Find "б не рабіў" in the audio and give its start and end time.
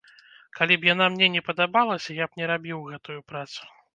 2.31-2.79